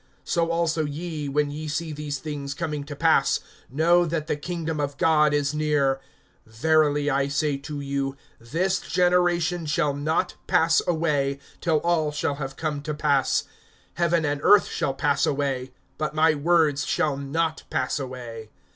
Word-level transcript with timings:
(31)So 0.25 0.49
also 0.49 0.83
ye, 0.83 1.29
when 1.29 1.51
ye 1.51 1.67
see 1.67 1.93
these 1.93 2.17
things 2.17 2.55
coming 2.55 2.83
to 2.83 2.95
pass, 2.95 3.39
know 3.69 4.03
that 4.03 4.25
the 4.25 4.35
kingdom 4.35 4.79
of 4.79 4.97
God 4.97 5.31
is 5.31 5.53
near. 5.53 5.99
(32)Verily 6.49 7.13
I 7.13 7.27
say 7.27 7.55
to 7.57 7.79
you, 7.79 8.17
this 8.39 8.79
generation 8.79 9.67
shall 9.67 9.93
not 9.93 10.33
pass 10.47 10.81
away, 10.87 11.37
till 11.59 11.77
all 11.81 12.11
shall 12.11 12.37
have 12.37 12.55
come 12.55 12.81
to 12.81 12.95
pass. 12.95 13.43
(33)Heaven 13.95 14.25
and 14.25 14.41
earth 14.43 14.65
shall 14.65 14.95
pass 14.95 15.27
away; 15.27 15.71
but 15.99 16.15
my 16.15 16.33
words 16.33 16.83
shall 16.83 17.15
not 17.15 17.61
pass 17.69 17.99
away. 17.99 18.49